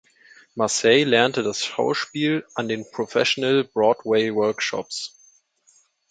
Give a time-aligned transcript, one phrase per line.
[0.55, 5.15] Massey lernte das Schauspiel an den Professional Broadway Workshops.